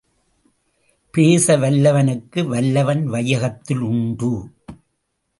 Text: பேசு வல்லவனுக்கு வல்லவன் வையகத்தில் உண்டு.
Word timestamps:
பேசு 1.11 1.57
வல்லவனுக்கு 1.57 2.47
வல்லவன் 2.47 3.05
வையகத்தில் 3.07 3.79
உண்டு. 3.79 4.49